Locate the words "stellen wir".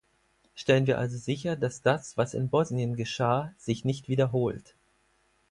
0.55-0.97